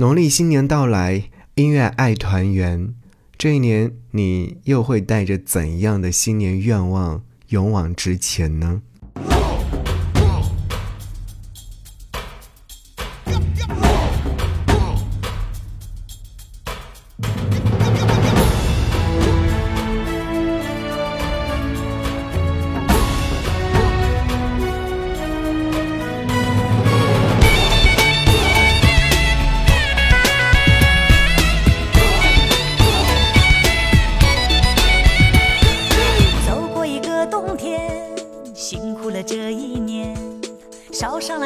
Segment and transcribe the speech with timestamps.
[0.00, 2.94] 农历新年到来，音乐爱团圆。
[3.36, 8.82] 这一年，你又会带着怎样的新年愿望勇往直前呢？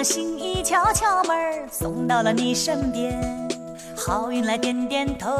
[0.03, 1.37] 心意敲敲门
[1.71, 3.21] 送到了你身边。
[3.97, 5.31] 好运来点点头，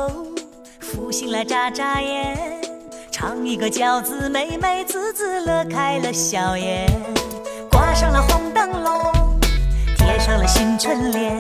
[0.81, 2.61] 福星来眨眨眼。
[3.11, 6.87] 尝一个饺子，美美滋滋乐开了笑颜。
[7.71, 9.41] 挂上了红灯笼，
[9.97, 11.39] 贴上了新春联，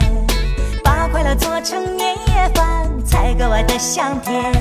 [0.83, 4.53] 把快乐做成年夜饭，才格外的香甜。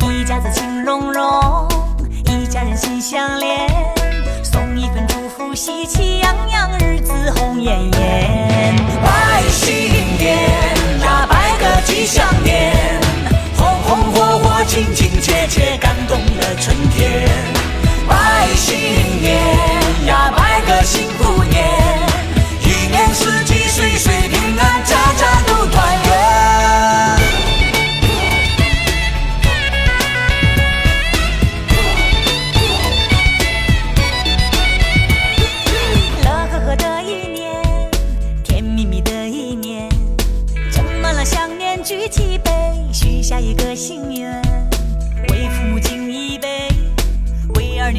[0.00, 1.68] 一家子情融融，
[2.30, 3.68] 一家人心相连，
[5.54, 8.74] 喜气洋洋，日子红艳艳。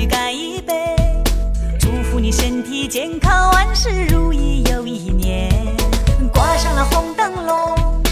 [0.06, 0.73] 干一杯，
[1.80, 5.50] 祝福你身体健康，万事如意又一年。
[6.34, 8.03] 挂上了红灯笼，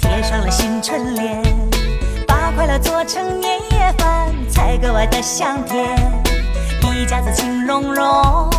[0.00, 1.42] 贴上了新春联，
[2.26, 5.96] 把快乐做成年夜饭，才格外的香甜。
[6.98, 8.50] 一家子情融融，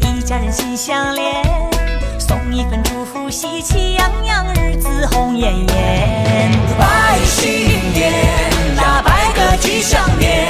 [0.00, 1.42] 一家人心相连，
[2.18, 6.52] 送一份祝福，喜气洋洋，日子红艳艳。
[6.78, 7.50] 拜新
[7.92, 8.12] 年
[8.76, 10.46] 呀，拜个吉祥年，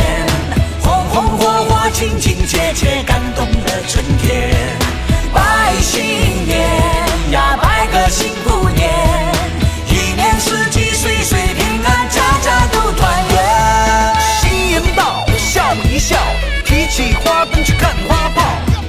[1.13, 4.51] 红火火，亲亲切切，感动了春天。
[5.35, 6.69] 拜新年
[7.33, 8.89] 呀，拜个幸福年，
[9.89, 14.15] 一年四季岁岁平安，家家都团圆。
[14.41, 16.17] 新年到，笑一笑，
[16.65, 18.43] 提起花灯去看花炮，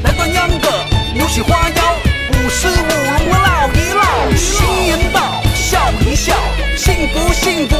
[0.03, 0.69] 来段秧歌，
[1.15, 1.83] 扭起花腰，
[2.29, 4.01] 舞狮舞龙唠一唠。
[4.37, 6.35] 新年到，笑一笑，
[6.77, 7.75] 幸福幸福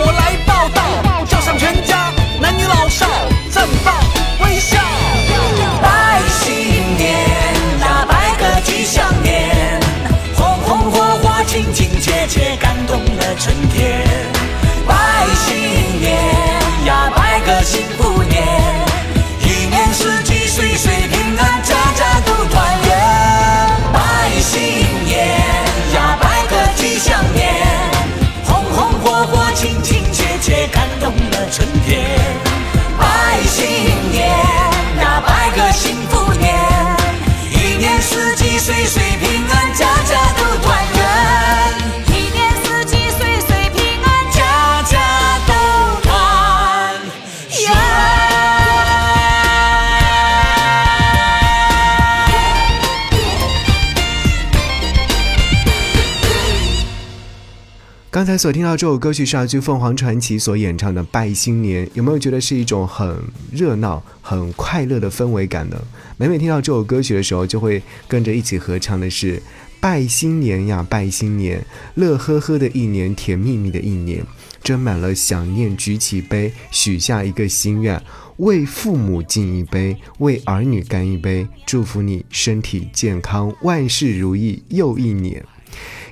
[58.21, 63.17] 刚才所听到这首歌曲是来自凤凰传奇所演唱的《拜新年》，有没有觉得是一种很
[63.51, 65.83] 热闹、很快乐的氛围感呢？
[66.17, 69.41] 每每听到这首歌曲的时候，就会跟着一起合唱的是
[69.81, 71.65] “拜新年呀，拜新年，
[71.95, 74.23] 乐呵呵的一年，甜蜜蜜的一年，
[74.63, 77.99] 斟满了想念，举起杯，许下一个心愿，
[78.37, 85.43] 为父母敬一杯，为儿女干一杯，祝福你身体健康，万事如意又一年。”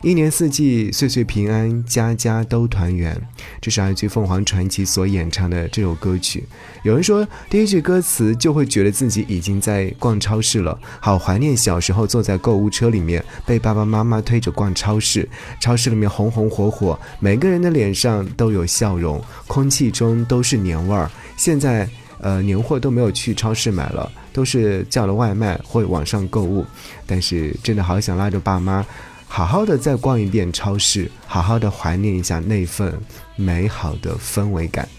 [0.01, 3.19] 一年四季，岁岁平安，家家都团圆。
[3.59, 6.45] 这是来自凤凰传奇所演唱的这首歌曲。
[6.83, 15.27] 有人说，第一句歌词就会觉得自己已经在逛超市了，好怀念小时候坐在购物车里面，被爸爸妈妈推着逛超市。
[15.59, 21.11] 超市里面红红火火，每个人的脸上都有笑容，空气中都是年味儿。
[21.35, 21.89] 现在，
[22.21, 26.65] 呃，年货都没有去超市买了，都是叫了外卖或网上购物。
[27.05, 28.85] 但是，真的好想拉着爸妈。
[29.31, 32.99] 好好的再逛一遍超市，好好的怀念一下那份
[33.35, 34.89] 美好的氛围感。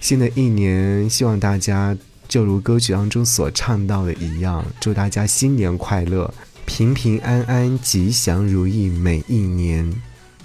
[0.00, 1.94] 新的一年，希望大家
[2.28, 6.32] 就如歌曲当中所唱到的一样，祝大家新年快乐，
[6.64, 9.92] 平平安安，吉祥如意每一年。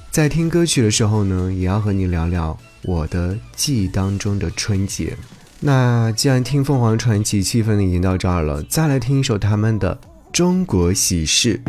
[0.09, 5.15] 在听歌曲的时候呢，也要和你聊聊我的记忆当中的春节。
[5.59, 9.95] 那既然听凤凰传奇气氛已经到这儿了，再来听一首他们的
[10.33, 11.61] 《中国喜事》。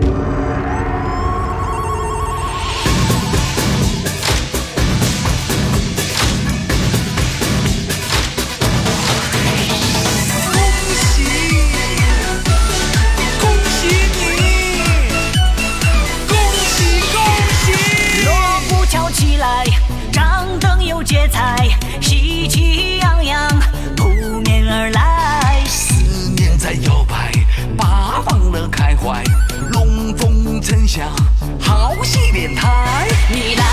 [31.60, 33.64] 好戏连台，你来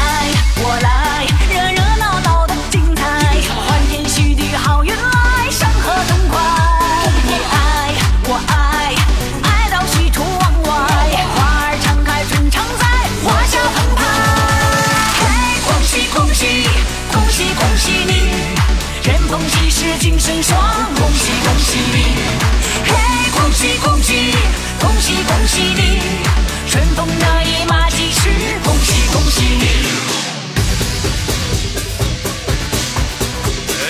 [0.58, 1.24] 我来，
[1.54, 6.42] 热热闹闹的精彩，欢天喜地好运来，山河痛快。
[7.24, 8.96] 你爱我爱，
[9.44, 10.70] 爱到喜出望外，
[11.36, 12.88] 花儿常开春常在，
[13.24, 14.02] 华夏澎湃。
[15.22, 16.66] 嘿，恭喜恭喜，
[17.14, 18.34] 恭喜恭喜你，
[19.08, 20.60] 人逢喜事精神爽，
[20.96, 22.18] 恭喜恭喜你。
[22.90, 24.34] 嘿，恭喜恭喜，
[24.80, 26.51] 恭喜恭喜你。
[26.72, 28.30] 春风得意马蹄疾，
[28.64, 29.66] 恭喜恭喜你！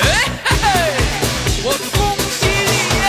[0.01, 0.03] 哎，
[1.61, 2.71] 我恭喜你
[3.05, 3.07] 呀！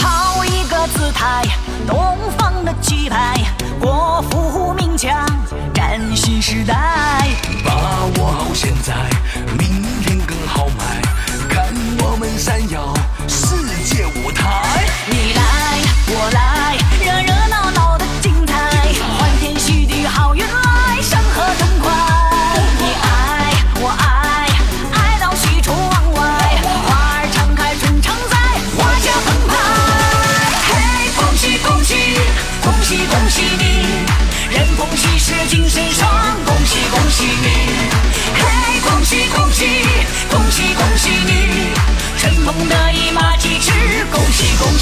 [0.00, 1.42] 好一个姿态，
[1.88, 3.16] 东方的巨柏，
[3.80, 5.26] 国富民强，
[5.74, 7.17] 崭新时代。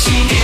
[0.07, 0.37] 新年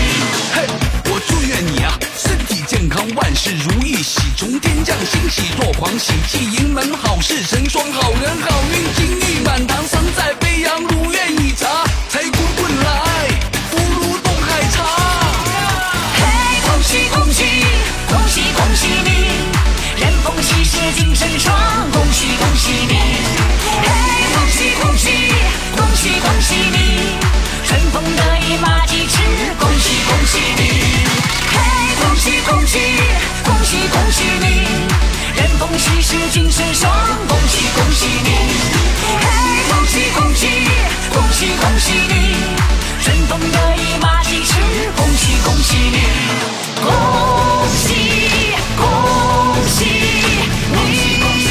[0.55, 0.67] 嘿
[1.05, 11.92] 我祝愿你啊身体健康万事如意喜从天降欣喜若狂喜气盈门好事成双好人好运金玉满堂生在飞扬如愿以偿。
[34.23, 34.47] 喜你。
[35.35, 36.89] 人逢喜事精神爽，
[37.27, 38.31] 恭喜恭喜你！
[39.21, 39.27] 嘿，
[39.69, 40.47] 恭喜恭喜，
[41.13, 42.15] 恭喜恭喜你！
[43.03, 44.53] 春风得意马蹄驰，
[44.97, 45.99] 恭喜恭喜你！
[46.85, 46.89] 恭
[47.75, 47.89] 喜
[48.77, 48.83] 恭
[49.67, 49.79] 喜
[50.73, 51.49] 恭喜恭喜！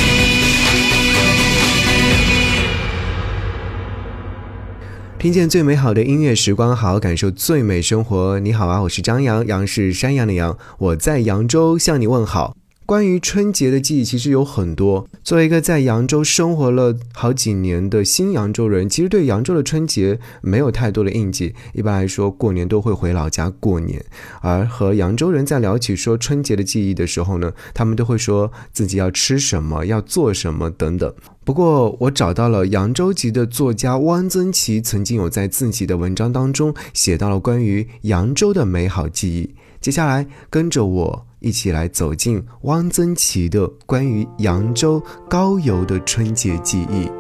[5.20, 8.40] 听见最美好的音乐时光，好好感受最美生活。
[8.40, 12.56] 你好啊，我是张扬，杨是山羊的羊，我在扬州向你问好。
[12.92, 15.08] 关于春节的记忆其实有很多。
[15.24, 21.56] 作为一个在扬州生活了好几年的新扬州人，其实对扬州的春节没有太多的印记。
[21.72, 24.04] 一般来说，过年都会回老家过年。
[24.42, 31.14] 而和扬州人在聊起说春节的记忆的时候呢，他们都会说自己要吃什么、要做什么等等。
[31.46, 39.56] 不过，我找到了扬州籍的作家汪曾祺，曾经有在自己的文章当中写到了关于扬州的美好记忆。
[39.80, 41.28] 接下来，跟着我。
[41.42, 47.12] 一起来走进汪曾祺的关于扬州高邮的春节记忆。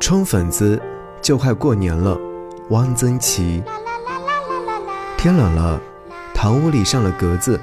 [0.00, 0.82] 冲粉子，
[1.22, 2.18] 就快过年了。
[2.70, 3.62] 汪曾祺。
[5.16, 5.80] 天冷了，
[6.34, 7.58] 堂屋里上了格子，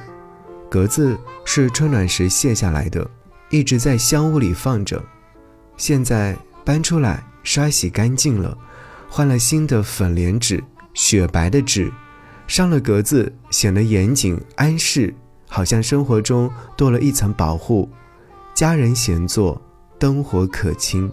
[0.69, 3.05] 格子是春暖时卸下来的，
[3.49, 5.03] 一直在香屋里放着。
[5.75, 8.57] 现在搬出来刷洗干净了，
[9.09, 11.91] 换了新的粉莲纸，雪白的纸。
[12.48, 15.13] 上了格子，显得严谨安适，
[15.48, 17.89] 好像生活中多了一层保护。
[18.56, 19.62] 家人闲坐，
[20.00, 21.12] 灯火可亲。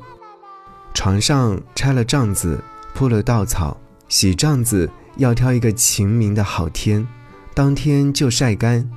[0.94, 2.62] 床上拆了帐子，
[2.94, 3.76] 铺了稻草。
[4.08, 7.06] 洗帐子要挑一个晴明的好天，
[7.52, 8.88] 当天就晒干。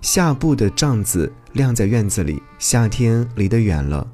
[0.00, 4.06] 下布的帐子晾在院子里，夏天离得远了。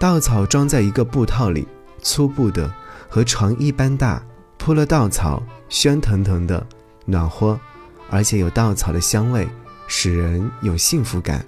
[0.00, 1.68] 稻草装在一个布套里，
[2.02, 2.72] 粗布的，
[3.08, 4.22] 和床一般大，
[4.56, 6.66] 铺了稻草，喧腾腾的。
[7.08, 7.58] 暖和，
[8.10, 9.48] 而且有稻草的香味，
[9.86, 11.44] 使人有幸福感。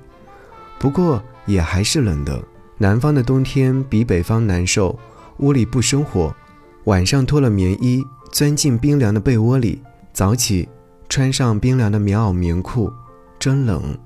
[0.78, 2.42] 不过也还是冷的。
[2.78, 4.98] 南方的冬天比北方难受，
[5.36, 6.34] 屋里不生火，
[6.84, 8.02] 晚上脱了棉衣，
[8.32, 9.82] 钻进冰凉的被窝里，
[10.14, 10.66] 早起
[11.06, 12.90] 穿上冰凉的棉袄棉裤，
[13.38, 13.98] 真冷。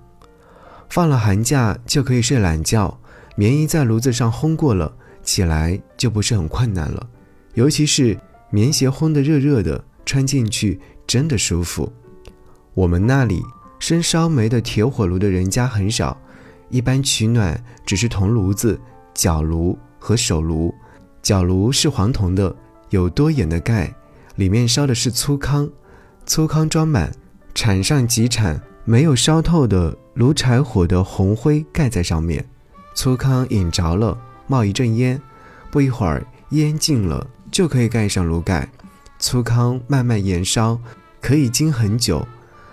[0.88, 2.98] 放了寒假就可以睡懒觉，
[3.36, 4.92] 棉衣在炉子上烘过了，
[5.22, 7.06] 起来就不是很困难了。
[7.54, 8.18] 尤其是
[8.50, 10.80] 棉鞋烘得热热的，穿进去
[11.14, 11.92] 真的舒服。
[12.74, 13.40] 我们那里
[13.78, 16.20] 生烧煤的铁火炉的人家很少，
[16.70, 18.80] 一般取暖只是铜炉子、
[19.14, 20.74] 角炉和手炉。
[21.22, 22.52] 角炉是黄铜的，
[22.90, 23.94] 有多眼的盖，
[24.34, 25.70] 里面烧的是粗糠，
[26.26, 27.12] 粗糠装满，
[27.54, 32.44] 铲上几铲没有烧透的炉柴火的红灰盖在上面，
[32.96, 34.18] 粗糠引着了，
[34.48, 35.22] 冒一阵烟，
[35.70, 38.68] 不一会儿烟尽了，就可以盖上炉盖，
[39.20, 40.80] 粗糠慢慢燃烧，
[41.24, 42.28] 可以经很久。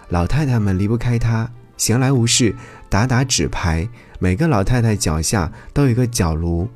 [0.09, 2.53] 老太太们离不开它，闲来无事
[2.89, 3.87] 打打纸牌。
[4.19, 6.67] 每个老太太脚下都有一个脚炉。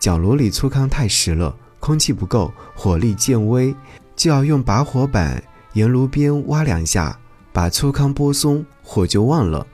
[0.00, 3.76] 脚炉里粗糠太实了，空气不够，火力渐微，
[4.16, 5.42] 就要用拔火板
[5.74, 7.18] 沿炉边挖两下，
[7.52, 9.66] 把粗糠拨松，火就旺了。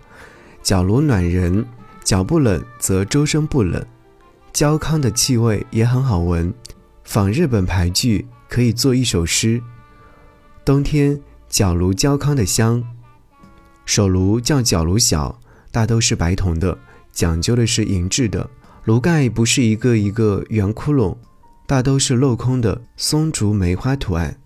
[0.61, 1.65] 脚炉暖人，
[2.03, 3.81] 脚不冷则周身不冷。
[4.53, 6.53] 焦糠的气味也很好闻，
[7.05, 9.63] 仿日本牌具可以做一首诗。
[10.65, 11.21] 冬天
[11.55, 12.83] 角炉焦糠的香。
[13.87, 15.39] 手炉叫角炉小，
[15.71, 16.77] 大都是白铜的，
[17.13, 18.51] 讲究的是银质的。
[18.87, 21.17] 炉盖不是一个一个圆窟窿，
[21.65, 24.37] 大都是镂空的松竹梅花图案。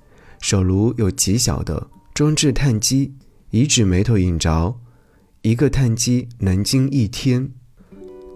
[0.43, 3.15] 手炉有极小的，中置炭机，
[3.53, 4.79] 以指眉头引着，
[5.41, 7.49] 一个炭机能经一天。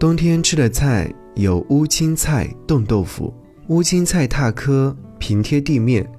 [0.00, 3.35] 冬天吃的菜有乌青菜冻豆腐，
[3.67, 6.11] 乌青菜踏窠平贴地面，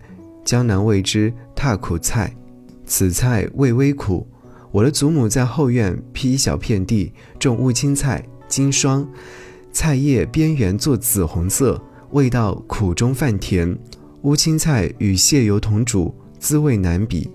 [0.45, 2.31] 江南谓之踏苦菜，
[2.95, 4.27] 此菜味微苦。
[4.71, 9.09] 我的祖母在后院辟一小片地，种乌青菜，经霜。
[9.71, 11.81] 菜叶边缘做紫红色，
[12.11, 13.75] 味道苦中泛甜。
[14.21, 17.31] 乌青菜与蟹油同煮，滋味难比。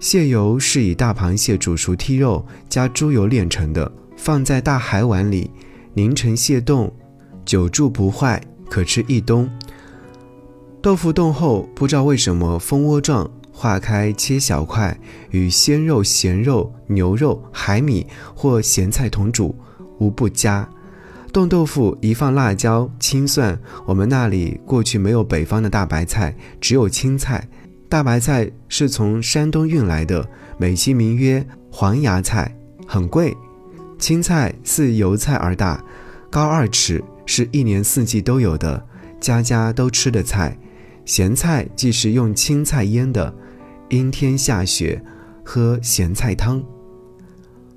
[0.00, 5.50] 蟹油是以大螃蟹煮熟剔肉，加猪油炼成的，放在大海碗里，
[5.92, 6.90] 凝成蟹冻，
[7.44, 9.46] 久住不坏，可吃一冬。
[10.80, 14.94] 豆腐冻后，不知道为什么蜂窝状，化开切小块，
[15.30, 19.56] 与鲜肉、咸肉、牛肉、海米或咸菜同煮，
[19.98, 20.68] 无不佳。
[21.32, 23.58] 冻豆腐宜放辣椒、青蒜。
[23.86, 27.48] 我们那里过去没有北方的大白菜，只有青菜。
[27.88, 32.54] 大白菜是从山东运来的，美其名曰黄芽菜，
[32.86, 33.34] 很贵。
[33.98, 35.82] 青菜似油菜而大，
[36.30, 38.86] 高二尺，是一年四季都有的，
[39.18, 40.58] 家家都吃的菜。
[41.06, 43.32] 咸菜即是用青菜腌的，
[43.90, 45.00] 阴天下雪，
[45.44, 46.62] 喝咸菜汤。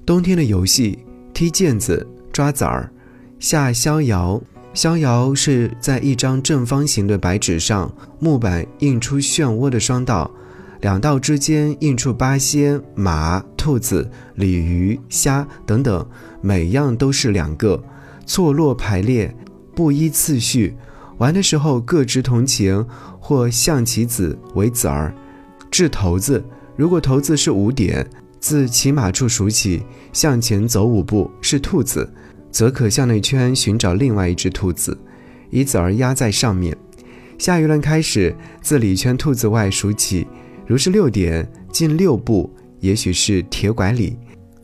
[0.06, 0.98] 冬天的游戏：
[1.34, 2.92] 踢毽子、抓子儿。
[3.40, 4.42] 下逍遥，
[4.74, 10.30] 逍遥是在一张正方形的白纸上，木板印出漩涡的双道，
[10.82, 16.06] 两道之间印出八仙、马、兔子、鲤鱼、虾等等，
[16.42, 17.82] 每样都是两个，
[18.26, 19.34] 错落排列，
[19.76, 20.76] 不依次序。
[21.20, 22.86] 玩的时候各执同情
[23.20, 25.14] 或象棋子为子儿，
[25.70, 26.44] 掷骰子。
[26.76, 28.06] 如果骰子是五点，
[28.40, 29.82] 自骑马处数起，
[30.14, 32.10] 向前走五步是兔子。
[32.52, 34.98] 则可向内圈寻找另外一只兔子，
[35.52, 36.76] 以子儿压在上面。
[37.38, 40.26] 下一轮开始，自里圈兔子外数起，
[40.66, 44.18] 如是六点，进六步，也许是铁拐李，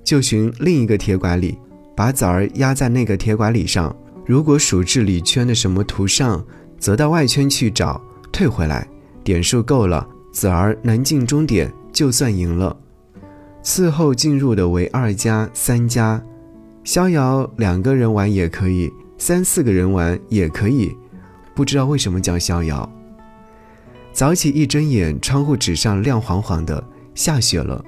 [0.03, 1.55] 就寻另一个铁拐李，
[1.95, 3.95] 把子儿压在那个铁拐李上。
[4.25, 6.43] 如果数至里圈的什么图上，
[6.79, 8.87] 则到外圈去找，退回来，
[9.23, 12.75] 点数够了，子儿能进终点，就算赢了。
[13.63, 16.21] 次后进入的为二家、三家。
[16.83, 20.93] 逍遥两个人玩也可以，三四个人玩也可以，
[21.55, 22.87] 不知道为什么叫逍遥。
[24.11, 27.81] 早起一睁眼，窗户纸上亮黄黄的，下雪了。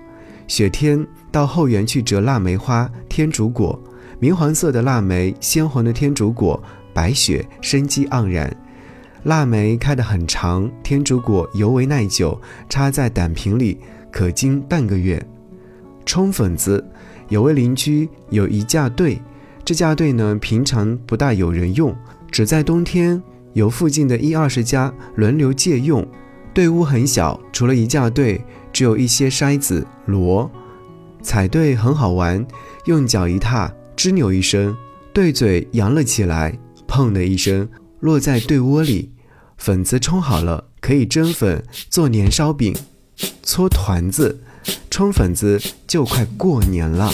[0.48, 3.78] 雪天到后园去折腊梅花、天竺果，
[4.20, 6.64] 明黄色的腊梅，鲜红的天竺果，
[6.94, 8.56] 白雪生机盎然。
[9.24, 13.78] 腊梅开得很长，天竺果尤为耐久，插在胆瓶里
[14.12, 15.22] 可经半个月。
[16.06, 16.84] 冲粉子。
[17.30, 19.22] 有位邻居有一架队，
[19.66, 21.94] 这架队呢平常不大有人用，
[22.32, 23.22] 只在冬天
[23.52, 26.08] 由附近的一二十家轮流借用。
[26.54, 30.50] 队屋很小，除了一架队，只有一些筛子、箩。
[31.22, 32.48] 踩队很好玩，
[32.86, 34.74] 用脚一踏，吱扭一声，
[35.12, 36.58] 对嘴扬了起来，
[36.88, 37.68] 砰的一声
[38.00, 39.12] 落在对窝里。
[39.58, 42.76] 粉子冲好了，可以蒸粉做年烧饼，
[43.44, 44.42] 搓团子。
[44.90, 47.14] 冲粉子就快过年了。